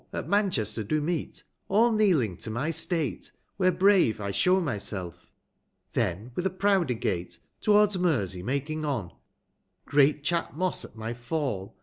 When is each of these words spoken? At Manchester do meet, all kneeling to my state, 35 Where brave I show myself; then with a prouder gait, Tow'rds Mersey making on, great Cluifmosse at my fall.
At 0.11 0.27
Manchester 0.27 0.83
do 0.83 0.99
meet, 0.99 1.43
all 1.69 1.91
kneeling 1.91 2.35
to 2.37 2.49
my 2.49 2.71
state, 2.71 3.25
35 3.57 3.57
Where 3.57 3.71
brave 3.71 4.19
I 4.19 4.31
show 4.31 4.59
myself; 4.59 5.27
then 5.93 6.31
with 6.33 6.47
a 6.47 6.49
prouder 6.49 6.95
gait, 6.95 7.37
Tow'rds 7.61 7.99
Mersey 7.99 8.41
making 8.41 8.83
on, 8.83 9.11
great 9.85 10.23
Cluifmosse 10.23 10.85
at 10.85 10.95
my 10.95 11.13
fall. 11.13 11.77